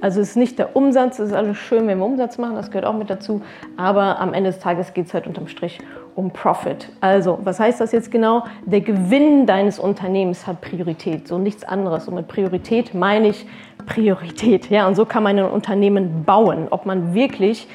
[0.00, 2.70] Also es ist nicht der Umsatz, es ist alles schön, wenn wir Umsatz machen, das
[2.70, 3.42] gehört auch mit dazu,
[3.76, 5.78] aber am Ende des Tages geht es halt unterm Strich
[6.14, 6.90] um Profit.
[7.00, 8.44] Also, was heißt das jetzt genau?
[8.64, 12.08] Der Gewinn deines Unternehmens hat Priorität, so nichts anderes.
[12.08, 13.46] Und mit Priorität meine ich
[13.86, 14.70] Priorität.
[14.70, 17.68] Ja, und so kann man ein Unternehmen bauen, ob man wirklich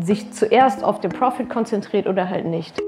[0.00, 2.80] sich zuerst auf den Profit konzentriert oder halt nicht.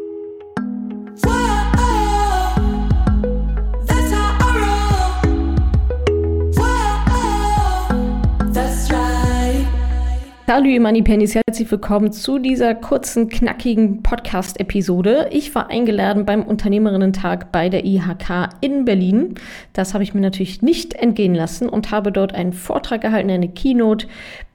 [10.52, 15.28] Hallo ihr Money Pennies, herzlich willkommen zu dieser kurzen, knackigen Podcast-Episode.
[15.30, 19.36] Ich war eingeladen beim Unternehmerinnen-Tag bei der IHK in Berlin.
[19.74, 23.48] Das habe ich mir natürlich nicht entgehen lassen und habe dort einen Vortrag gehalten, eine
[23.48, 24.08] Keynote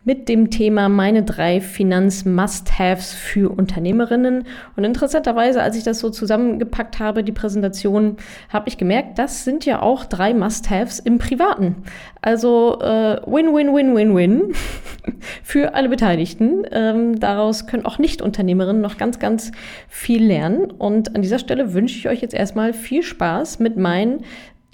[0.05, 4.45] mit dem Thema meine drei Finanz-Must-Haves für Unternehmerinnen.
[4.75, 8.17] Und interessanterweise, als ich das so zusammengepackt habe, die Präsentation,
[8.49, 11.77] habe ich gemerkt, das sind ja auch drei Must-Haves im Privaten.
[12.21, 15.11] Also Win-Win-Win-Win-Win äh,
[15.43, 16.65] für alle Beteiligten.
[16.71, 19.51] Ähm, daraus können auch Nicht-Unternehmerinnen noch ganz, ganz
[19.87, 20.69] viel lernen.
[20.69, 24.23] Und an dieser Stelle wünsche ich euch jetzt erstmal viel Spaß mit meinen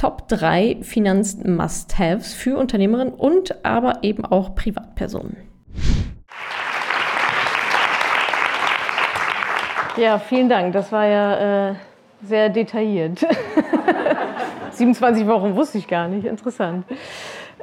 [0.01, 5.37] Top 3 Finanz-Must-Haves für Unternehmerinnen und aber eben auch Privatpersonen.
[9.97, 10.73] Ja, vielen Dank.
[10.73, 11.75] Das war ja äh,
[12.23, 13.19] sehr detailliert.
[14.71, 16.25] 27 Wochen wusste ich gar nicht.
[16.25, 16.83] Interessant.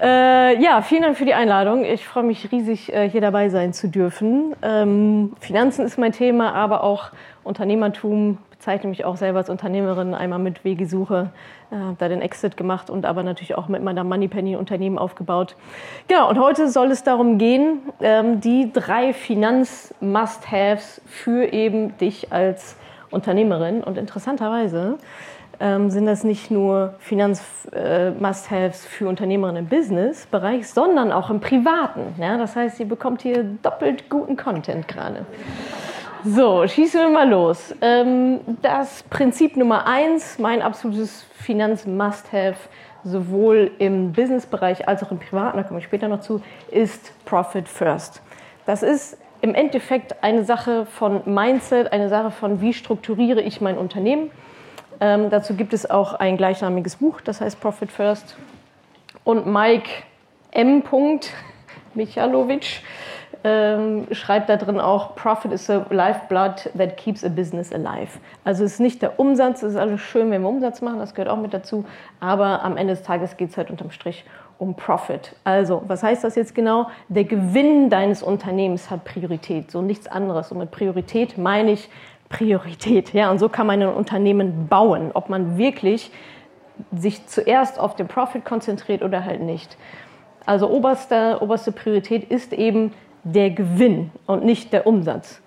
[0.00, 1.84] Äh, ja, vielen Dank für die Einladung.
[1.84, 4.54] Ich freue mich riesig, äh, hier dabei sein zu dürfen.
[4.62, 7.10] Ähm, Finanzen ist mein Thema, aber auch
[7.42, 11.30] Unternehmertum, bezeichne mich auch selber als Unternehmerin, einmal mit Wegesuche,
[11.70, 15.54] äh, da den Exit gemacht und aber natürlich auch mit meiner Moneypenny Unternehmen aufgebaut.
[16.08, 22.74] Genau, und heute soll es darum gehen, ähm, die drei Finanz-Must-Haves für eben dich als
[23.10, 23.84] Unternehmerin.
[23.84, 24.98] Und interessanterweise
[25.60, 32.20] ähm, sind das nicht nur Finanz-Must-Haves äh, für Unternehmerinnen im Business-Bereich, sondern auch im Privaten.
[32.20, 32.36] Ja?
[32.38, 35.26] Das heißt, ihr bekommt hier doppelt guten Content gerade.
[36.24, 37.74] So, schießen wir mal los.
[37.80, 42.56] Ähm, das Prinzip Nummer eins, mein absolutes Finanz-Must-Have,
[43.04, 46.42] sowohl im Business-Bereich als auch im Privaten, da komme ich später noch zu,
[46.72, 48.20] ist Profit First.
[48.66, 53.78] Das ist im Endeffekt eine Sache von Mindset, eine Sache von, wie strukturiere ich mein
[53.78, 54.32] Unternehmen.
[55.00, 58.36] Ähm, dazu gibt es auch ein gleichnamiges Buch, das heißt Profit First.
[59.22, 59.88] Und Mike
[60.50, 60.82] M.
[61.94, 62.82] Michalovic
[63.44, 68.18] ähm, schreibt da drin auch, Profit is the lifeblood that keeps a business alive.
[68.44, 71.14] Also es ist nicht der Umsatz, es ist alles schön, wenn wir Umsatz machen, das
[71.14, 71.84] gehört auch mit dazu,
[72.20, 74.24] aber am Ende des Tages geht es halt unterm Strich
[74.58, 75.36] um Profit.
[75.44, 76.88] Also, was heißt das jetzt genau?
[77.08, 80.50] Der Gewinn deines Unternehmens hat Priorität, so nichts anderes.
[80.50, 81.88] Und mit Priorität meine ich
[82.28, 83.12] Priorität.
[83.14, 86.10] Ja, und so kann man ein Unternehmen bauen, ob man wirklich
[86.92, 89.76] sich zuerst auf den Profit konzentriert oder halt nicht.
[90.44, 92.92] Also oberste, oberste Priorität ist eben
[93.24, 95.40] der Gewinn und nicht der Umsatz.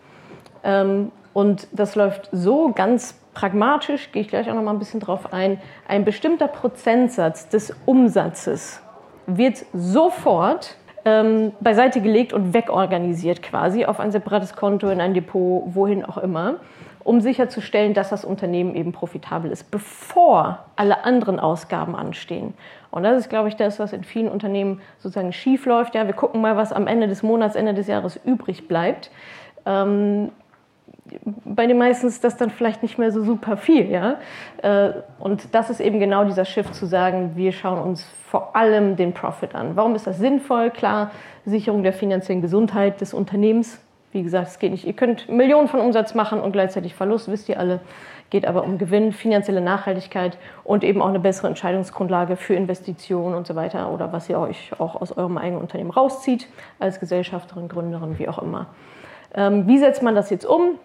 [0.63, 4.99] Ähm, und das läuft so ganz pragmatisch, gehe ich gleich auch noch mal ein bisschen
[4.99, 5.59] drauf ein.
[5.87, 8.81] Ein bestimmter Prozentsatz des Umsatzes
[9.27, 15.63] wird sofort ähm, beiseite gelegt und wegorganisiert quasi auf ein separates Konto, in ein Depot,
[15.65, 16.55] wohin auch immer,
[17.03, 22.53] um sicherzustellen, dass das Unternehmen eben profitabel ist, bevor alle anderen Ausgaben anstehen.
[22.91, 25.95] Und das ist, glaube ich, das, was in vielen Unternehmen sozusagen schief läuft.
[25.95, 29.11] Ja, wir gucken mal, was am Ende des Monats, Ende des Jahres übrig bleibt.
[29.65, 30.31] Ähm,
[31.45, 34.17] bei den meisten ist das dann vielleicht nicht mehr so super viel, ja.
[34.61, 38.95] Äh, und das ist eben genau dieser Shift zu sagen, wir schauen uns vor allem
[38.95, 39.75] den Profit an.
[39.75, 40.69] Warum ist das sinnvoll?
[40.69, 41.11] Klar,
[41.45, 43.81] Sicherung der finanziellen Gesundheit des Unternehmens.
[44.11, 44.85] Wie gesagt, es geht nicht.
[44.85, 47.79] Ihr könnt Millionen von Umsatz machen und gleichzeitig Verlust, wisst ihr alle
[48.31, 53.45] geht aber um Gewinn, finanzielle Nachhaltigkeit und eben auch eine bessere Entscheidungsgrundlage für Investitionen und
[53.45, 56.47] so weiter oder was ihr euch auch aus eurem eigenen Unternehmen rauszieht,
[56.79, 58.67] als Gesellschafterin, Gründerin, wie auch immer.
[59.35, 60.79] Ähm, wie setzt man das jetzt um?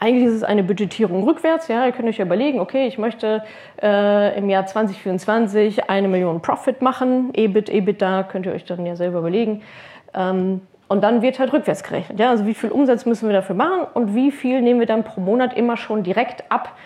[0.00, 1.68] Eigentlich ist es eine Budgetierung rückwärts.
[1.68, 3.44] Ja, ihr könnt euch überlegen, okay, ich möchte
[3.80, 7.30] äh, im Jahr 2024 eine Million Profit machen.
[7.34, 9.62] EBIT, EBITDA könnt ihr euch dann ja selber überlegen.
[10.14, 10.62] Ähm,
[10.94, 12.20] und dann wird halt rückwärts gerechnet.
[12.20, 12.30] Ja?
[12.30, 15.20] Also wie viel Umsatz müssen wir dafür machen und wie viel nehmen wir dann pro
[15.20, 16.76] Monat immer schon direkt ab,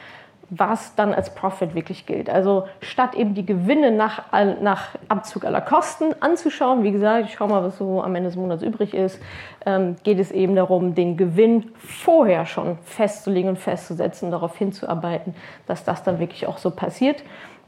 [0.49, 2.31] was dann als Profit wirklich gilt.
[2.31, 4.33] Also statt eben die Gewinne nach,
[4.63, 8.37] nach Abzug aller Kosten anzuschauen, wie gesagt, ich schaue mal, was so am Ende des
[8.39, 9.21] Monats übrig ist,
[9.67, 15.35] ähm, geht es eben darum, den Gewinn vorher schon festzulegen und festzusetzen, darauf hinzuarbeiten,
[15.67, 17.23] dass das dann wirklich auch so passiert.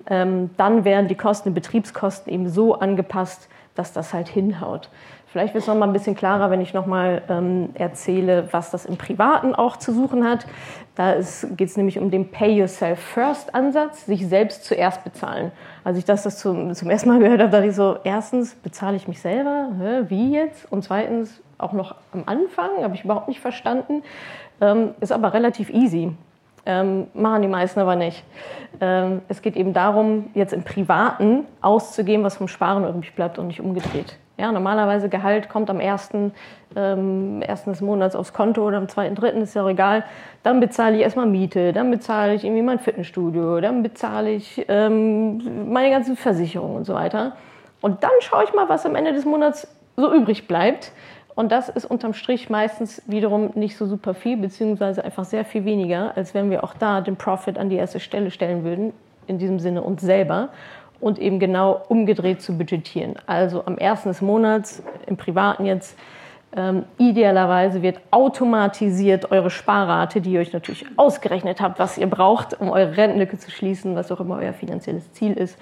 [0.09, 4.89] Ähm, dann werden die Kosten, die Betriebskosten eben so angepasst, dass das halt hinhaut.
[5.33, 8.73] Vielleicht wird es noch mal ein bisschen klarer, wenn ich noch mal ähm, erzähle, was
[8.73, 10.45] das im Privaten auch zu suchen hat.
[10.97, 11.15] Da
[11.57, 15.53] geht es nämlich um den Pay Yourself First Ansatz, sich selbst zuerst bezahlen.
[15.85, 18.97] Als ich das, das zum, zum ersten Mal gehört habe, dachte ich so, erstens bezahle
[18.97, 20.71] ich mich selber, Hä, wie jetzt?
[20.73, 24.03] Und zweitens auch noch am Anfang, habe ich überhaupt nicht verstanden.
[24.61, 26.13] Ähm, ist aber relativ easy.
[26.67, 28.25] Ähm, machen die meisten aber nicht.
[28.81, 33.47] Ähm, es geht eben darum, jetzt im Privaten auszugeben, was vom Sparen übrig bleibt und
[33.47, 34.19] nicht umgedreht.
[34.41, 36.33] Ja, normalerweise Gehalt kommt am ersten,
[36.75, 40.03] ähm, ersten des Monats aufs Konto oder am zweiten, dritten, ist ja auch egal.
[40.43, 45.71] Dann bezahle ich erstmal Miete, dann bezahle ich irgendwie mein Fitnessstudio, dann bezahle ich ähm,
[45.71, 47.37] meine ganzen Versicherungen und so weiter.
[47.83, 50.93] Und dann schaue ich mal, was am Ende des Monats so übrig bleibt.
[51.35, 55.67] Und das ist unterm Strich meistens wiederum nicht so super viel, beziehungsweise einfach sehr viel
[55.67, 58.95] weniger, als wenn wir auch da den Profit an die erste Stelle stellen würden,
[59.27, 60.49] in diesem Sinne uns selber
[61.01, 63.15] und eben genau umgedreht zu budgetieren.
[63.27, 65.97] Also am ersten des Monats, im Privaten jetzt,
[66.57, 72.61] ähm, idealerweise wird automatisiert eure Sparrate, die ihr euch natürlich ausgerechnet habt, was ihr braucht,
[72.61, 75.59] um eure Rentenlücke zu schließen, was auch immer euer finanzielles Ziel ist,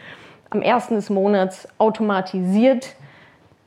[0.50, 2.94] am ersten des Monats automatisiert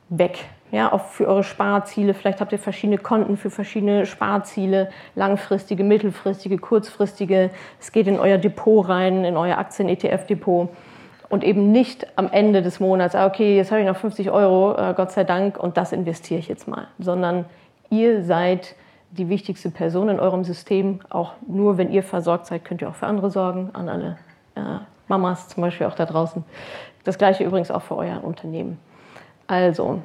[0.08, 2.14] weg ja, auch für eure Sparziele.
[2.14, 7.50] Vielleicht habt ihr verschiedene Konten für verschiedene Sparziele, langfristige, mittelfristige, kurzfristige.
[7.78, 10.70] Es geht in euer Depot rein, in euer Aktien-ETF-Depot
[11.32, 14.76] und eben nicht am Ende des Monats, ah, okay, jetzt habe ich noch 50 Euro,
[14.76, 17.46] äh, Gott sei Dank, und das investiere ich jetzt mal, sondern
[17.88, 18.74] ihr seid
[19.12, 21.00] die wichtigste Person in eurem System.
[21.08, 24.18] Auch nur wenn ihr versorgt seid, könnt ihr auch für andere sorgen, an alle
[24.56, 24.60] äh,
[25.08, 26.44] Mamas zum Beispiel auch da draußen.
[27.02, 28.78] Das gleiche übrigens auch für euer Unternehmen.
[29.46, 30.02] Also,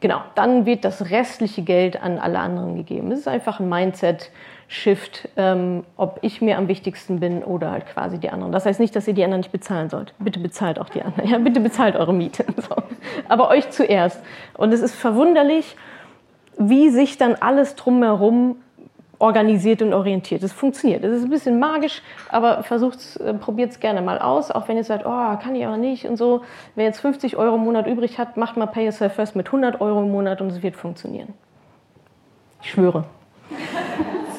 [0.00, 3.10] Genau, dann wird das restliche Geld an alle anderen gegeben.
[3.10, 8.18] Es ist einfach ein Mindset-Shift, ähm, ob ich mir am wichtigsten bin oder halt quasi
[8.18, 8.52] die anderen.
[8.52, 10.14] Das heißt nicht, dass ihr die anderen nicht bezahlen sollt.
[10.20, 11.28] Bitte bezahlt auch die anderen.
[11.28, 12.44] Ja, bitte bezahlt eure Miete.
[12.56, 12.76] So.
[13.28, 14.20] Aber euch zuerst.
[14.54, 15.76] Und es ist verwunderlich,
[16.58, 18.56] wie sich dann alles drumherum
[19.18, 20.42] organisiert und orientiert.
[20.42, 21.02] Es funktioniert.
[21.04, 24.50] Es ist ein bisschen magisch, aber versucht äh, probiert es gerne mal aus.
[24.50, 26.42] Auch wenn ihr sagt, oh, kann ich aber nicht und so.
[26.74, 29.80] Wer jetzt 50 Euro im Monat übrig hat, macht mal Pay Yourself First mit 100
[29.80, 31.34] Euro im Monat und es wird funktionieren.
[32.62, 33.04] Ich schwöre.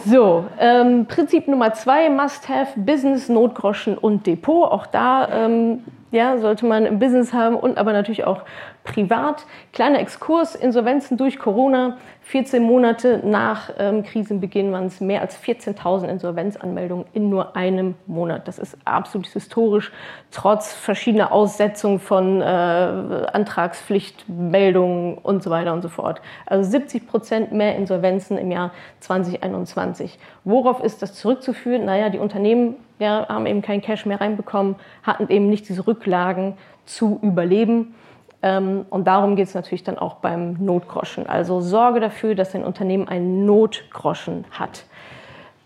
[0.06, 4.72] So, ähm, Prinzip Nummer zwei, Must-Have, Business, Notgroschen und Depot.
[4.72, 8.42] Auch da ähm, ja, sollte man im Business haben und aber natürlich auch
[8.84, 9.46] privat.
[9.74, 11.98] Kleiner Exkurs, Insolvenzen durch Corona.
[12.22, 18.48] 14 Monate nach ähm, Krisenbeginn waren es mehr als 14.000 Insolvenzanmeldungen in nur einem Monat.
[18.48, 19.92] Das ist absolut historisch,
[20.30, 26.22] trotz verschiedener Aussetzungen von äh, Antragspflichtmeldungen und so weiter und so fort.
[26.46, 28.70] Also 70 Prozent mehr Insolvenzen im Jahr
[29.00, 30.20] 2021.
[30.44, 31.86] Worauf ist das zurückzuführen?
[31.86, 36.58] Naja, die Unternehmen ja, haben eben kein Cash mehr reinbekommen, hatten eben nicht diese Rücklagen
[36.86, 37.96] zu überleben.
[38.42, 41.28] Ähm, und darum geht es natürlich dann auch beim Notgroschen.
[41.28, 44.86] Also sorge dafür, dass dein Unternehmen einen Notgroschen hat.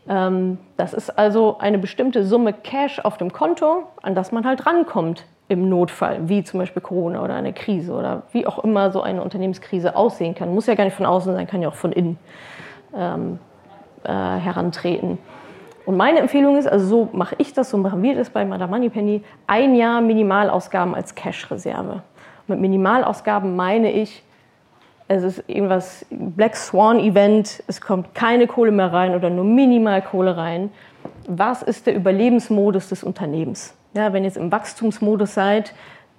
[0.08, 4.66] Ähm, das ist also eine bestimmte Summe Cash auf dem Konto, an das man halt
[4.66, 9.02] rankommt im Notfall, wie zum Beispiel Corona oder eine Krise oder wie auch immer so
[9.02, 10.54] eine Unternehmenskrise aussehen kann.
[10.54, 12.18] Muss ja gar nicht von außen sein, kann ja auch von innen
[12.96, 13.40] ähm,
[14.04, 15.20] äh, herantreten.
[15.86, 18.72] Und meine Empfehlung ist, also so mache ich das, so machen wir das bei Madame
[18.72, 22.02] Moneypenny, ein Jahr Minimalausgaben als Cash-Reserve.
[22.48, 24.24] Mit Minimalausgaben meine ich,
[25.08, 30.02] es ist irgendwas Black Swan Event, es kommt keine Kohle mehr rein oder nur minimal
[30.02, 30.72] Kohle rein.
[31.28, 33.76] Was ist der Überlebensmodus des Unternehmens?
[33.94, 35.74] Ja, wenn ihr jetzt im Wachstumsmodus seid,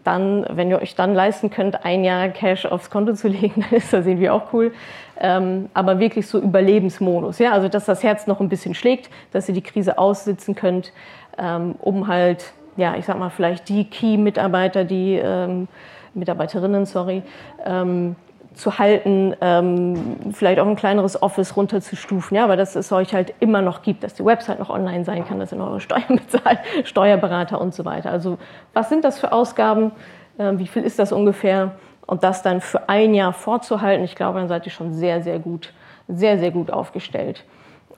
[0.04, 3.78] dann, wenn ihr euch dann leisten könnt, ein Jahr Cash aufs Konto zu legen, dann
[3.78, 4.72] ist das irgendwie auch cool.
[5.20, 9.48] Ähm, aber wirklich so Überlebensmodus, ja, also dass das Herz noch ein bisschen schlägt, dass
[9.48, 10.92] ihr die Krise aussitzen könnt,
[11.38, 15.68] ähm, um halt, ja, ich sag mal, vielleicht die Key-Mitarbeiter, die ähm,
[16.14, 17.22] Mitarbeiterinnen, sorry,
[17.64, 18.16] ähm,
[18.54, 23.34] zu halten, ähm, vielleicht auch ein kleineres Office runterzustufen, ja, aber dass es euch halt
[23.40, 26.58] immer noch gibt, dass die Website noch online sein kann, dass ihr eure Steuern bezahlt,
[26.84, 28.10] Steuerberater und so weiter.
[28.10, 28.38] Also
[28.72, 29.92] was sind das für Ausgaben?
[30.38, 31.72] Äh, wie viel ist das ungefähr?
[32.06, 35.38] Und das dann für ein Jahr vorzuhalten, ich glaube, dann seid ihr schon sehr, sehr
[35.38, 35.72] gut,
[36.08, 37.44] sehr, sehr gut aufgestellt.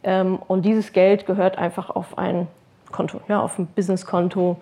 [0.05, 2.47] Ähm, und dieses Geld gehört einfach auf ein
[2.93, 4.57] Konto, ja, auf ein Businesskonto.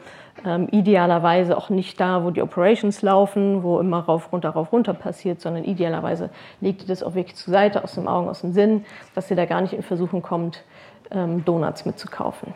[0.44, 4.94] Ähm, idealerweise auch nicht da, wo die Operations laufen, wo immer rauf, runter, rauf, runter
[4.94, 8.52] passiert, sondern idealerweise legt ihr das auch wirklich zur Seite, aus dem Augen, aus dem
[8.52, 8.84] Sinn,
[9.14, 10.62] dass ihr da gar nicht in Versuchung kommt,
[11.10, 12.54] ähm, Donuts mitzukaufen.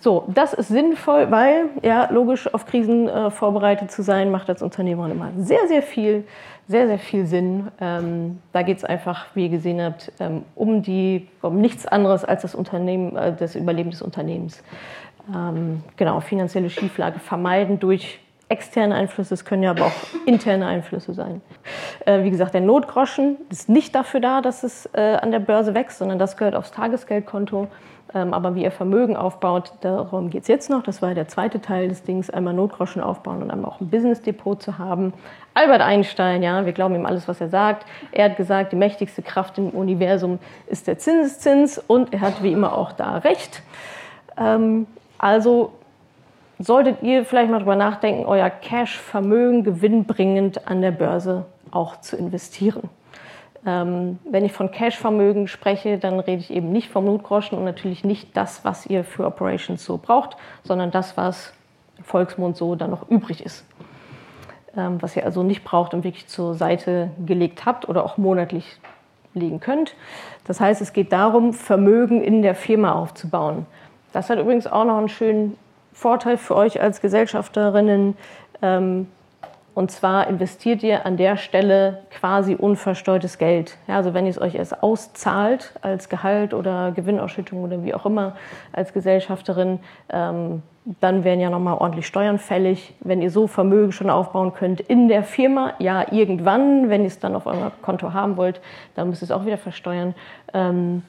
[0.00, 4.62] So, das ist sinnvoll, weil, ja, logisch auf Krisen äh, vorbereitet zu sein, macht als
[4.62, 6.24] Unternehmerin immer sehr, sehr viel,
[6.68, 7.68] sehr, sehr viel Sinn.
[7.80, 12.24] Ähm, da geht es einfach, wie ihr gesehen habt, ähm, um, die, um nichts anderes
[12.24, 14.62] als das, Unternehmen, äh, das Überleben des Unternehmens.
[15.34, 19.92] Ähm, genau, finanzielle Schieflage vermeiden durch externe Einflüsse, es können ja aber auch
[20.26, 21.42] interne Einflüsse sein.
[22.06, 25.74] Äh, wie gesagt, der Notgroschen ist nicht dafür da, dass es äh, an der Börse
[25.74, 27.68] wächst, sondern das gehört aufs Tagesgeldkonto.
[28.14, 30.82] Ähm, aber wie ihr Vermögen aufbaut, darum geht es jetzt noch.
[30.82, 34.62] Das war der zweite Teil des Dings, einmal Notgroschen aufbauen und einmal auch ein Business-Depot
[34.62, 35.12] zu haben.
[35.52, 37.84] Albert Einstein, ja, wir glauben ihm alles, was er sagt.
[38.12, 40.38] Er hat gesagt, die mächtigste Kraft im Universum
[40.68, 43.62] ist der Zinseszins und er hat wie immer auch da recht.
[44.38, 44.86] Ähm,
[45.18, 45.72] also
[46.58, 52.88] solltet ihr vielleicht mal drüber nachdenken, euer Cash-Vermögen gewinnbringend an der Börse auch zu investieren.
[53.68, 58.02] Ähm, wenn ich von Cash-Vermögen spreche, dann rede ich eben nicht vom Notgroschen und natürlich
[58.02, 61.52] nicht das, was ihr für Operations so braucht, sondern das, was
[62.02, 63.66] Volksmund so dann noch übrig ist.
[64.74, 68.78] Ähm, was ihr also nicht braucht und wirklich zur Seite gelegt habt oder auch monatlich
[69.34, 69.94] legen könnt.
[70.46, 73.66] Das heißt, es geht darum, Vermögen in der Firma aufzubauen.
[74.14, 75.58] Das hat übrigens auch noch einen schönen
[75.92, 78.16] Vorteil für euch als Gesellschafterinnen.
[78.62, 79.08] Ähm,
[79.78, 83.76] und zwar investiert ihr an der Stelle quasi unversteuertes Geld.
[83.86, 88.04] Ja, also wenn ihr es euch erst auszahlt als Gehalt oder Gewinnausschüttung oder wie auch
[88.04, 88.34] immer
[88.72, 89.78] als Gesellschafterin,
[90.10, 90.64] ähm,
[90.98, 92.92] dann werden ja nochmal ordentlich Steuern fällig.
[92.98, 97.20] Wenn ihr so Vermögen schon aufbauen könnt in der Firma, ja irgendwann, wenn ihr es
[97.20, 98.60] dann auf eurem Konto haben wollt,
[98.96, 100.16] dann müsst ihr es auch wieder versteuern.
[100.54, 101.04] Ähm,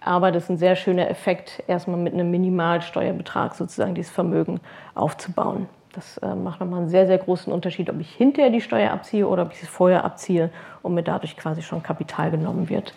[0.00, 4.60] aber das ist ein sehr schöner Effekt, erstmal mit einem Minimalsteuerbetrag sozusagen dieses Vermögen
[4.94, 5.66] aufzubauen.
[5.96, 9.26] Das äh, macht nochmal einen sehr, sehr großen Unterschied, ob ich hinterher die Steuer abziehe
[9.26, 10.50] oder ob ich sie vorher abziehe
[10.82, 12.92] und mir dadurch quasi schon Kapital genommen wird,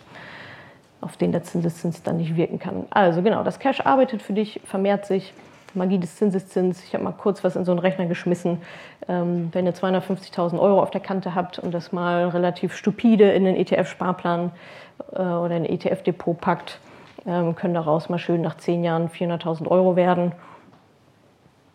[1.00, 2.84] auf den der Zinseszins dann nicht wirken kann.
[2.90, 5.32] Also genau, das Cash arbeitet für dich, vermehrt sich.
[5.72, 6.82] Magie des Zinseszins.
[6.84, 8.60] Ich habe mal kurz was in so einen Rechner geschmissen.
[9.08, 13.44] Ähm, wenn ihr 250.000 Euro auf der Kante habt und das mal relativ stupide in
[13.44, 14.50] den ETF-Sparplan
[15.12, 16.80] äh, oder ein ETF-Depot packt,
[17.24, 20.32] ähm, können daraus mal schön nach zehn Jahren 400.000 Euro werden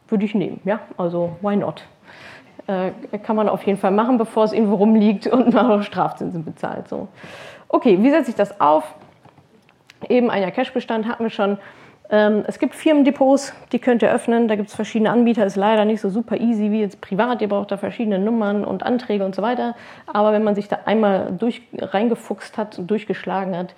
[0.08, 0.62] würde ich nehmen.
[0.66, 1.84] Ja, also why not?
[2.68, 6.44] Äh, kann man auf jeden Fall machen, bevor es irgendwo rumliegt und man auch Strafzinsen
[6.44, 6.88] bezahlt.
[6.88, 7.08] So.
[7.68, 8.96] Okay, wie setze ich das auf?
[10.10, 11.58] Eben ein Jahr Cashbestand hatten wir schon.
[12.10, 14.48] Ähm, es gibt Firmendepots, die könnt ihr öffnen.
[14.48, 15.46] Da gibt es verschiedene Anbieter.
[15.46, 17.42] Ist leider nicht so super easy wie jetzt privat.
[17.42, 19.76] Ihr braucht da verschiedene Nummern und Anträge und so weiter.
[20.06, 23.74] Aber wenn man sich da einmal durch, reingefuchst hat und durchgeschlagen hat,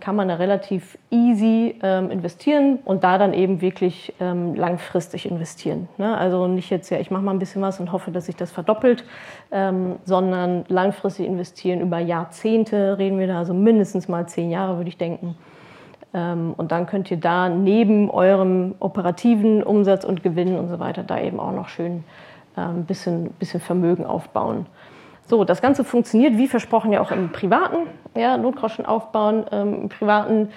[0.00, 5.88] kann man da relativ easy ähm, investieren und da dann eben wirklich ähm, langfristig investieren.
[5.98, 6.16] Ne?
[6.16, 8.50] Also nicht jetzt, ja, ich mache mal ein bisschen was und hoffe, dass sich das
[8.50, 9.04] verdoppelt,
[9.50, 14.88] ähm, sondern langfristig investieren über Jahrzehnte, reden wir da, also mindestens mal zehn Jahre, würde
[14.88, 15.36] ich denken.
[16.14, 21.02] Ähm, und dann könnt ihr da neben eurem operativen Umsatz und Gewinn und so weiter
[21.02, 22.04] da eben auch noch schön
[22.56, 24.66] ein ähm, bisschen, bisschen Vermögen aufbauen.
[25.28, 27.88] So, das Ganze funktioniert wie versprochen ja auch im Privaten.
[28.14, 29.44] Ja, Notgroschen aufbauen.
[29.50, 30.50] Ähm, Im Privaten,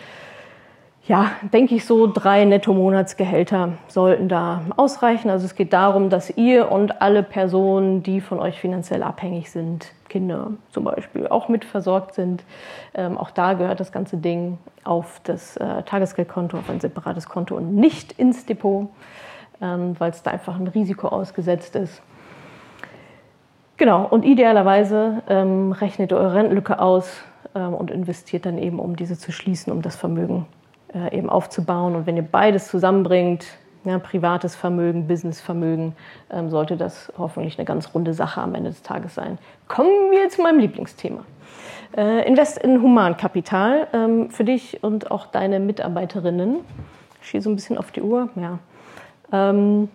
[1.08, 5.32] ja, denke ich so, drei Netto-Monatsgehälter sollten da ausreichen.
[5.32, 9.92] Also es geht darum, dass ihr und alle Personen, die von euch finanziell abhängig sind,
[10.08, 12.44] Kinder zum Beispiel, auch mit versorgt sind.
[12.94, 17.56] Ähm, auch da gehört das ganze Ding auf das äh, Tagesgeldkonto, auf ein separates Konto
[17.56, 18.88] und nicht ins Depot,
[19.62, 22.04] ähm, weil es da einfach ein Risiko ausgesetzt ist.
[23.80, 27.24] Genau, und idealerweise ähm, rechnet ihr eure Rentenlücke aus
[27.56, 30.48] ähm, und investiert dann eben, um diese zu schließen, um das Vermögen
[30.94, 31.96] äh, eben aufzubauen.
[31.96, 33.46] Und wenn ihr beides zusammenbringt,
[33.86, 35.94] ja, privates Vermögen, Businessvermögen,
[36.30, 39.38] ähm, sollte das hoffentlich eine ganz runde Sache am Ende des Tages sein.
[39.70, 41.24] Kommen wir zu meinem Lieblingsthema.
[41.96, 46.58] Äh, invest in Humankapital ähm, für dich und auch deine Mitarbeiterinnen.
[47.22, 48.28] Ich stehe so ein bisschen auf die Uhr.
[48.36, 48.60] Ja.
[49.32, 49.88] Ähm,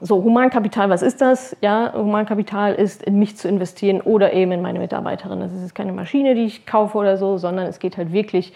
[0.00, 1.56] so, Humankapital, was ist das?
[1.62, 5.40] Ja, Humankapital ist, in mich zu investieren oder eben in meine Mitarbeiterin.
[5.40, 8.52] Das ist keine Maschine, die ich kaufe oder so, sondern es geht halt wirklich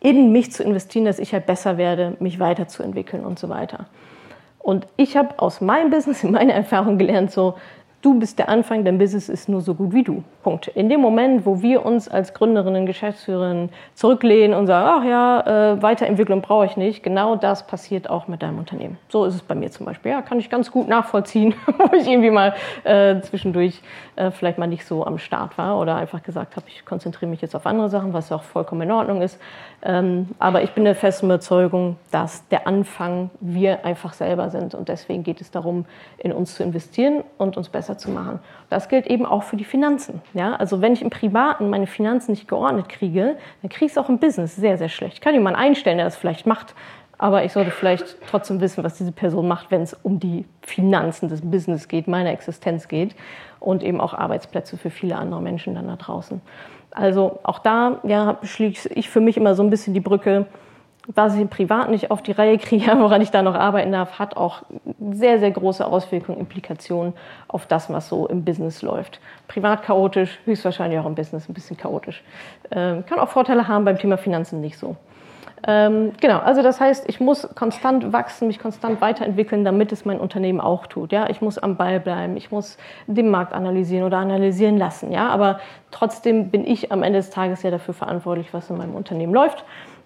[0.00, 3.86] in mich zu investieren, dass ich halt besser werde, mich weiterzuentwickeln und so weiter.
[4.58, 7.54] Und ich habe aus meinem Business, in meiner Erfahrung gelernt, so,
[8.02, 10.24] Du bist der Anfang, dein Business ist nur so gut wie du.
[10.42, 10.66] Punkt.
[10.66, 15.82] In dem Moment, wo wir uns als Gründerinnen, Geschäftsführerinnen zurücklehnen und sagen, ach ja, äh,
[15.82, 18.98] Weiterentwicklung brauche ich nicht, genau das passiert auch mit deinem Unternehmen.
[19.08, 20.10] So ist es bei mir zum Beispiel.
[20.10, 23.80] Ja, kann ich ganz gut nachvollziehen, wo ich irgendwie mal äh, zwischendurch
[24.16, 27.40] äh, vielleicht mal nicht so am Start war oder einfach gesagt habe, ich konzentriere mich
[27.40, 29.38] jetzt auf andere Sachen, was auch vollkommen in Ordnung ist.
[29.84, 34.88] Ähm, aber ich bin der festen Überzeugung, dass der Anfang wir einfach selber sind und
[34.88, 35.86] deswegen geht es darum,
[36.18, 38.38] in uns zu investieren und uns besser zu machen.
[38.70, 40.22] Das gilt eben auch für die Finanzen.
[40.34, 40.54] Ja?
[40.54, 44.08] Also wenn ich im Privaten meine Finanzen nicht geordnet kriege, dann kriege ich es auch
[44.08, 45.14] im Business sehr, sehr schlecht.
[45.14, 46.74] Ich kann jemanden einstellen, der das vielleicht macht,
[47.22, 51.28] aber ich sollte vielleicht trotzdem wissen, was diese Person macht, wenn es um die Finanzen
[51.28, 53.14] des Business geht, meiner Existenz geht
[53.60, 56.40] und eben auch Arbeitsplätze für viele andere Menschen dann da draußen.
[56.90, 60.46] Also auch da ja, schließe ich für mich immer so ein bisschen die Brücke,
[61.06, 64.36] was ich Privat nicht auf die Reihe kriege, woran ich da noch arbeiten darf, hat
[64.36, 64.62] auch
[65.12, 67.12] sehr, sehr große Auswirkungen, Implikationen
[67.46, 69.20] auf das, was so im Business läuft.
[69.46, 72.24] Privat chaotisch, höchstwahrscheinlich auch im Business ein bisschen chaotisch.
[72.72, 74.96] Ähm, kann auch Vorteile haben, beim Thema Finanzen nicht so.
[75.64, 80.18] Ähm, genau, also das heißt, ich muss konstant wachsen, mich konstant weiterentwickeln, damit es mein
[80.18, 81.12] Unternehmen auch tut.
[81.12, 85.12] Ja, ich muss am Ball bleiben, ich muss den Markt analysieren oder analysieren lassen.
[85.12, 85.60] Ja, aber
[85.92, 89.64] trotzdem bin ich am Ende des Tages ja dafür verantwortlich, was in meinem Unternehmen läuft.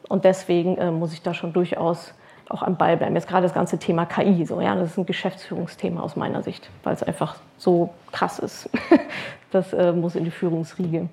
[0.08, 2.12] Und deswegen äh, muss ich da schon durchaus
[2.48, 3.14] auch am Ball bleiben.
[3.14, 6.68] Jetzt gerade das ganze Thema KI, so ja, das ist ein Geschäftsführungsthema aus meiner Sicht,
[6.84, 8.70] weil es einfach so krass ist.
[9.50, 11.08] das äh, muss in die Führungsriege.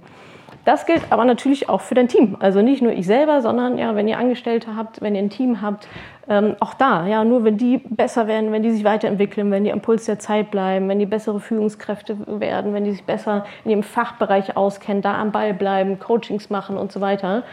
[0.66, 2.38] Das gilt aber natürlich auch für dein Team.
[2.40, 5.62] Also nicht nur ich selber, sondern ja, wenn ihr Angestellte habt, wenn ihr ein Team
[5.62, 5.88] habt,
[6.30, 9.74] ähm, auch da, ja, nur wenn die besser werden, wenn die sich weiterentwickeln, wenn die
[9.74, 13.72] am Puls der Zeit bleiben, wenn die bessere Führungskräfte werden, wenn die sich besser in
[13.72, 17.44] ihrem Fachbereich auskennen, da am Ball bleiben, Coachings machen und so weiter.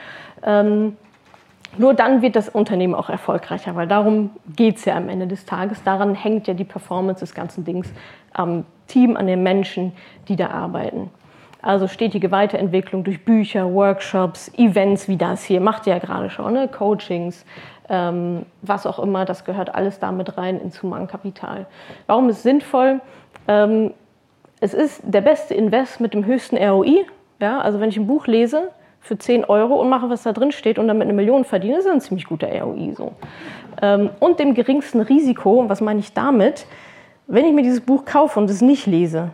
[0.44, 0.96] Ähm,
[1.78, 5.46] nur dann wird das Unternehmen auch erfolgreicher, weil darum geht es ja am Ende des
[5.46, 5.82] Tages.
[5.82, 7.92] Daran hängt ja die Performance des ganzen Dings
[8.32, 9.92] am Team, an den Menschen,
[10.28, 11.10] die da arbeiten.
[11.62, 16.54] Also stetige Weiterentwicklung durch Bücher, Workshops, Events wie das hier, macht ihr ja gerade schon,
[16.54, 16.68] ne?
[16.68, 17.44] Coachings,
[17.90, 21.66] ähm, was auch immer, das gehört alles damit rein ins Humankapital.
[22.06, 23.00] Warum ist es sinnvoll?
[23.48, 23.92] Ähm,
[24.60, 27.04] es ist der beste Invest mit dem höchsten ROI.
[27.40, 27.60] Ja?
[27.60, 30.78] Also wenn ich ein Buch lese für 10 Euro und mache, was da drin steht
[30.78, 32.94] und damit eine Million verdiene, ist ein ziemlich guter ROI.
[32.94, 33.12] So.
[33.82, 36.66] Ähm, und dem geringsten Risiko, was meine ich damit?
[37.26, 39.30] Wenn ich mir dieses Buch kaufe und es nicht lese,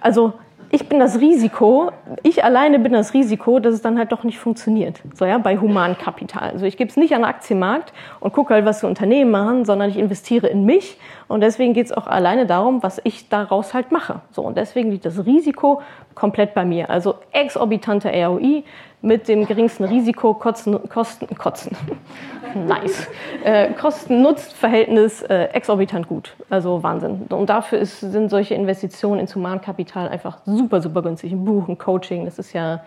[0.00, 0.34] also
[0.70, 1.90] ich bin das Risiko,
[2.22, 5.00] ich alleine bin das Risiko, dass es dann halt doch nicht funktioniert.
[5.14, 6.50] So ja, bei Humankapital.
[6.50, 9.64] Also ich gebe es nicht an den Aktienmarkt und gucke halt, was die Unternehmen machen,
[9.64, 13.74] sondern ich investiere in mich und deswegen geht es auch alleine darum, was ich daraus
[13.74, 14.20] halt mache.
[14.30, 15.82] So und deswegen liegt das Risiko
[16.14, 16.90] komplett bei mir.
[16.90, 18.64] Also exorbitante ROI
[19.02, 21.76] mit dem geringsten Risiko, Kosten, Kosten, Kosten.
[22.66, 23.08] nice.
[23.44, 26.34] Äh, Kosten-Nutz-Verhältnis äh, exorbitant gut.
[26.50, 27.26] Also Wahnsinn.
[27.28, 31.32] Und dafür ist, sind solche Investitionen ins Humankapital einfach super, super günstig.
[31.32, 32.82] Ein Buch, ein Coaching, das ist ja,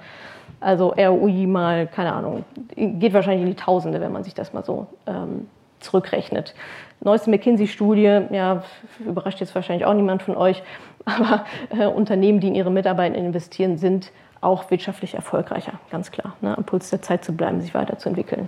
[0.59, 2.43] also ROI mal, keine Ahnung,
[2.75, 5.47] geht wahrscheinlich in die Tausende, wenn man sich das mal so ähm,
[5.79, 6.53] zurückrechnet.
[7.01, 8.63] Neueste McKinsey-Studie, ja,
[8.99, 10.63] überrascht jetzt wahrscheinlich auch niemand von euch,
[11.05, 16.33] aber äh, Unternehmen, die in ihre Mitarbeiter investieren, sind auch wirtschaftlich erfolgreicher, ganz klar.
[16.41, 16.57] Ne?
[16.57, 18.47] Am Puls der Zeit zu bleiben, sich weiterzuentwickeln.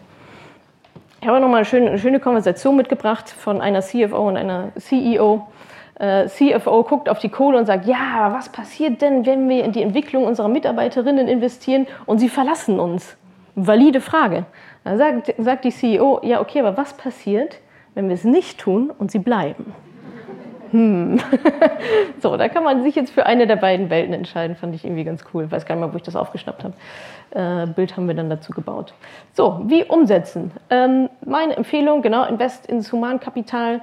[1.21, 5.47] Ich habe nochmal eine schöne, eine schöne Konversation mitgebracht von einer CFO und einer CEO.
[5.99, 9.71] Äh, CFO guckt auf die Kohle und sagt, ja, was passiert denn, wenn wir in
[9.71, 13.17] die Entwicklung unserer Mitarbeiterinnen investieren und sie verlassen uns?
[13.53, 14.45] Valide Frage.
[14.83, 17.59] Dann sagt, sagt die CEO, ja, okay, aber was passiert,
[17.93, 19.75] wenn wir es nicht tun und sie bleiben?
[20.71, 21.19] Hm.
[22.19, 24.55] so, da kann man sich jetzt für eine der beiden Welten entscheiden.
[24.55, 25.51] Fand ich irgendwie ganz cool.
[25.51, 26.73] Weiß gar nicht mal, wo ich das aufgeschnappt habe.
[27.31, 28.93] Äh, Bild haben wir dann dazu gebaut.
[29.33, 30.51] So, wie umsetzen?
[30.69, 33.81] Ähm, meine Empfehlung, genau, invest ins Humankapital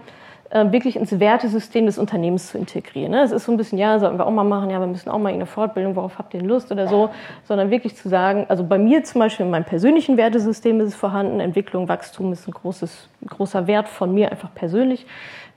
[0.51, 3.13] äh, wirklich ins Wertesystem des Unternehmens zu integrieren.
[3.13, 3.23] Ne?
[3.23, 5.19] Es ist so ein bisschen, ja, sollten wir auch mal machen, ja, wir müssen auch
[5.19, 7.11] mal eine Fortbildung, worauf habt ihr Lust oder so,
[7.45, 10.95] sondern wirklich zu sagen, also bei mir zum Beispiel in meinem persönlichen Wertesystem ist es
[10.95, 15.07] vorhanden, Entwicklung, Wachstum ist ein, großes, großer Wert von mir einfach persönlich.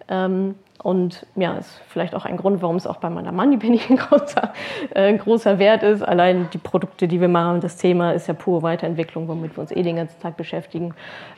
[0.09, 3.79] Ähm, und ja, ist vielleicht auch ein Grund, warum es auch bei meiner Money Penny
[3.89, 4.53] ein großer,
[4.95, 6.01] äh, großer Wert ist.
[6.01, 9.71] Allein die Produkte, die wir machen, das Thema ist ja pure Weiterentwicklung, womit wir uns
[9.71, 10.93] eh den ganzen Tag beschäftigen.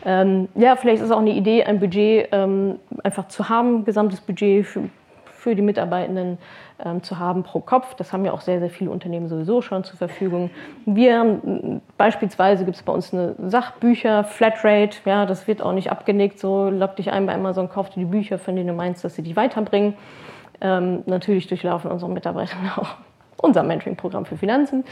[0.06, 4.22] Ähm, ja, vielleicht ist es auch eine Idee, ein Budget ähm, einfach zu haben, gesamtes
[4.22, 4.90] Budget für,
[5.44, 6.38] für die Mitarbeitenden
[6.84, 7.96] ähm, zu haben pro Kopf.
[7.96, 10.50] Das haben ja auch sehr, sehr viele Unternehmen sowieso schon zur Verfügung.
[10.86, 15.92] Wir haben beispielsweise gibt es bei uns eine Sachbücher, Flatrate, ja, das wird auch nicht
[15.92, 16.40] abgenickt.
[16.40, 19.16] So lock dich ein bei Amazon, kauf dir die Bücher, von denen du meinst, dass
[19.16, 19.96] sie dich weiterbringen.
[20.62, 22.96] Ähm, natürlich durchlaufen unsere Mitarbeiter auch
[23.36, 24.86] unser Mentoring-Programm für Finanzen.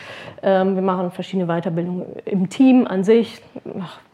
[0.43, 3.41] Ähm, wir machen verschiedene Weiterbildungen im Team an sich.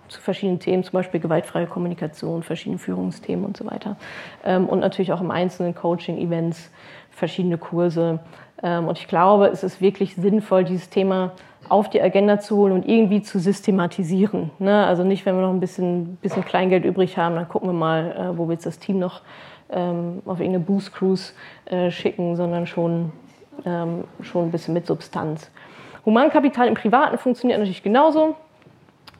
[0.08, 3.98] Zu verschiedenen Themen, zum Beispiel gewaltfreie Kommunikation, verschiedene Führungsthemen und so weiter.
[4.46, 6.72] Ähm, und natürlich auch im Einzelnen Coaching, Events,
[7.10, 8.20] verschiedene Kurse.
[8.64, 11.34] Ähm, und ich glaube, es ist wirklich sinnvoll, dieses Thema
[11.70, 14.52] auf die Agenda zu holen und irgendwie zu systematisieren.
[14.60, 14.86] Ne?
[14.86, 18.12] Also nicht, wenn wir noch ein bisschen, bisschen Kleingeld übrig haben, dann gucken wir mal,
[18.12, 19.22] äh, wo wir jetzt das Team noch
[19.70, 21.34] ähm, auf irgendeine Boost Cruise
[21.66, 23.12] äh, schicken, sondern schon,
[24.22, 25.50] schon ein bisschen mit Substanz.
[26.06, 28.36] Humankapital im Privaten funktioniert natürlich genauso.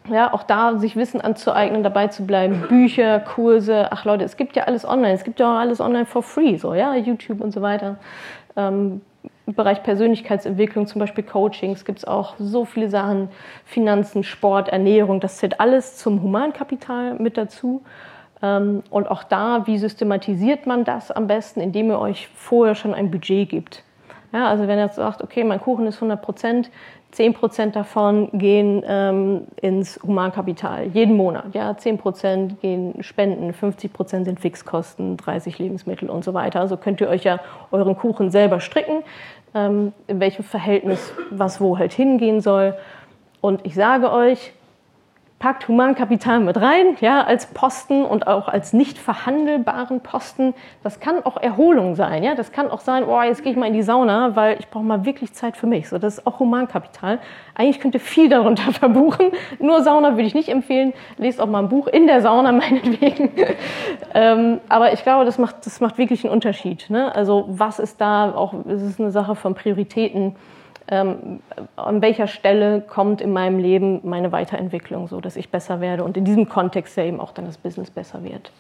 [0.10, 3.92] Ja, auch da sich Wissen anzueignen, dabei zu bleiben, Bücher, Kurse.
[3.92, 5.14] Ach Leute, es gibt ja alles online.
[5.14, 7.98] Es gibt ja auch alles online for free, so ja, YouTube und so weiter.
[8.56, 9.02] Ähm,
[9.46, 13.30] Im Bereich Persönlichkeitsentwicklung, zum Beispiel Coachings, gibt es auch so viele Sachen.
[13.66, 17.84] Finanzen, Sport, Ernährung, das zählt alles zum Humankapital mit dazu.
[18.42, 22.94] Ähm, und auch da, wie systematisiert man das am besten, indem ihr euch vorher schon
[22.94, 23.84] ein Budget gibt.
[24.34, 26.70] Ja, also wenn ihr jetzt sagt, okay, mein Kuchen ist 100 Prozent,
[27.12, 31.56] 10 Prozent davon gehen ähm, ins Humankapital, jeden Monat.
[31.56, 36.60] Ja, 10 Prozent gehen Spenden, 50 Prozent sind Fixkosten, 30 Lebensmittel und so weiter.
[36.60, 37.40] Also könnt ihr euch ja
[37.72, 39.04] euren Kuchen selber stricken,
[39.56, 42.76] ähm, in welchem Verhältnis was wo halt hingehen soll.
[43.42, 44.52] Und ich sage euch,
[45.40, 50.56] packt Humankapital mit rein, ja, als Posten und auch als nicht verhandelbaren Posten.
[50.82, 52.34] Das kann auch Erholung sein, ja.
[52.34, 54.84] Das kann auch sein, oh, jetzt gehe ich mal in die Sauna, weil ich brauche
[54.84, 55.90] mal wirklich Zeit für mich.
[55.90, 57.20] So, das ist auch Humankapital.
[57.54, 59.28] Eigentlich könnt ihr viel darunter verbuchen.
[59.60, 60.94] Nur Sauna würde ich nicht empfehlen.
[61.18, 63.30] Lest auch mal ein Buch in der Sauna, meinetwegen.
[64.16, 66.90] ähm, aber ich glaube, das macht, das macht wirklich einen Unterschied.
[66.90, 67.14] Ne?
[67.14, 70.36] Also, was ist da auch, es ist eine Sache von Prioritäten
[70.90, 71.42] ähm,
[71.76, 76.18] an welcher Stelle kommt in meinem Leben meine Weiterentwicklung, so dass ich besser werde und
[76.18, 78.52] in diesem Kontext ja eben auch dann das Business besser wird.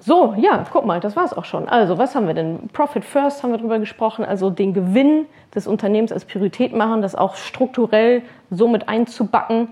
[0.00, 1.68] So, ja, guck mal, das war es auch schon.
[1.68, 2.68] Also, was haben wir denn?
[2.72, 7.14] Profit First haben wir darüber gesprochen, also den Gewinn des Unternehmens als Priorität machen, das
[7.14, 9.68] auch strukturell so mit einzubacken,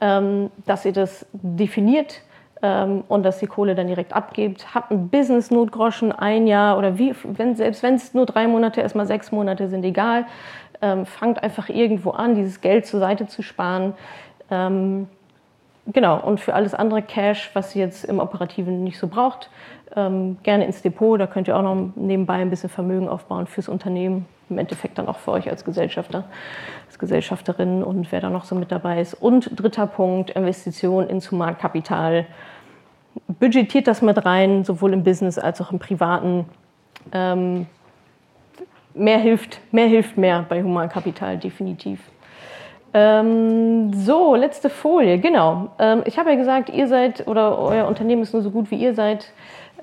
[0.00, 2.22] ähm, dass ihr das definiert
[2.64, 4.74] ähm, und dass die Kohle dann direkt abgibt.
[4.74, 9.06] Habt ein Business-Notgroschen, ein Jahr oder wie, wenn, selbst wenn es nur drei Monate, erstmal
[9.06, 10.24] sechs Monate sind, egal.
[10.80, 13.92] Ähm, fangt einfach irgendwo an, dieses Geld zur Seite zu sparen.
[14.50, 15.08] Ähm,
[15.92, 19.50] genau, und für alles andere Cash, was ihr jetzt im Operativen nicht so braucht,
[19.96, 21.20] ähm, gerne ins Depot.
[21.20, 24.26] Da könnt ihr auch noch nebenbei ein bisschen Vermögen aufbauen fürs Unternehmen.
[24.50, 26.24] Im Endeffekt dann auch für euch als Gesellschafter,
[26.86, 29.14] als Gesellschafterin und wer da noch so mit dabei ist.
[29.14, 32.26] Und dritter Punkt, Investition ins Humankapital
[33.38, 36.44] budgetiert das mit rein, sowohl im Business als auch im Privaten.
[37.12, 37.66] Ähm,
[38.94, 42.00] mehr hilft, mehr hilft mehr bei Humankapital, definitiv.
[42.96, 45.70] Ähm, so, letzte Folie, genau.
[45.80, 48.76] Ähm, ich habe ja gesagt, ihr seid oder euer Unternehmen ist nur so gut wie
[48.76, 49.32] ihr seid.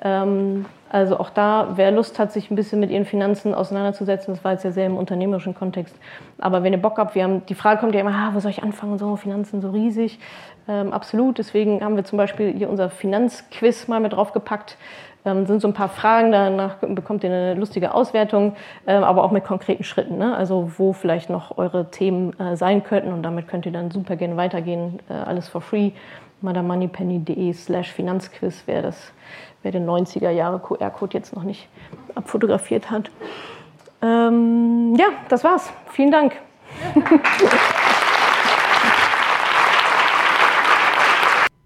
[0.02, 4.44] Ähm, also auch da, wer Lust hat, sich ein bisschen mit ihren Finanzen auseinanderzusetzen, das
[4.44, 5.96] war jetzt ja sehr im unternehmerischen Kontext.
[6.38, 8.52] Aber wenn ihr Bock habt, wir haben, die Frage kommt ja immer, ah, wo soll
[8.52, 10.20] ich anfangen, so Finanzen so riesig.
[10.68, 14.78] Ähm, absolut, deswegen haben wir zum Beispiel hier unser Finanzquiz mal mit draufgepackt.
[15.24, 18.56] Ähm, sind so ein paar Fragen, danach bekommt ihr eine lustige Auswertung,
[18.88, 20.18] ähm, aber auch mit konkreten Schritten.
[20.18, 20.36] Ne?
[20.36, 24.16] Also wo vielleicht noch eure Themen äh, sein könnten und damit könnt ihr dann super
[24.16, 25.00] gerne weitergehen.
[25.10, 25.92] Äh, alles for free.
[26.42, 29.14] madamoneypenny.de slash Finanzquiz, wer das,
[29.62, 31.68] wer den 90er Jahre QR-Code jetzt noch nicht
[32.16, 33.12] abfotografiert hat.
[34.02, 35.72] Ähm, ja, das war's.
[35.92, 36.34] Vielen Dank.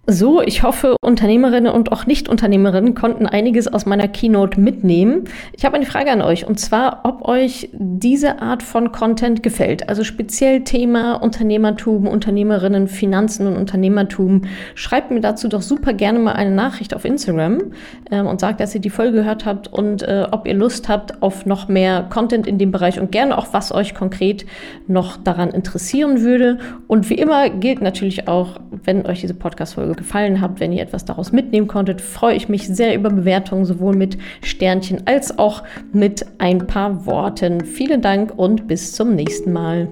[0.08, 5.24] So, ich hoffe, Unternehmerinnen und auch Nicht-Unternehmerinnen konnten einiges aus meiner Keynote mitnehmen.
[5.52, 9.88] Ich habe eine Frage an euch und zwar, ob euch diese Art von Content gefällt.
[9.88, 14.42] Also speziell Thema Unternehmertum, Unternehmerinnen, Finanzen und Unternehmertum.
[14.76, 17.72] Schreibt mir dazu doch super gerne mal eine Nachricht auf Instagram
[18.12, 21.20] ähm, und sagt, dass ihr die Folge gehört habt und äh, ob ihr Lust habt
[21.20, 24.46] auf noch mehr Content in dem Bereich und gerne auch, was euch konkret
[24.86, 26.58] noch daran interessieren würde.
[26.86, 31.04] Und wie immer gilt natürlich auch, wenn euch diese Podcast-Folge gefallen hat, wenn ihr etwas
[31.04, 36.24] daraus mitnehmen konntet, freue ich mich sehr über Bewertungen, sowohl mit Sternchen als auch mit
[36.38, 37.64] ein paar Worten.
[37.64, 39.88] Vielen Dank und bis zum nächsten Mal.